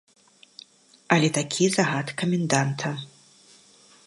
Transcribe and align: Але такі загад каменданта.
Але 1.15 1.29
такі 1.39 1.69
загад 1.75 2.07
каменданта. 2.23 2.89